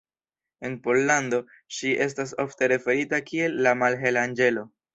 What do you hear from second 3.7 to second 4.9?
malhela anĝelo".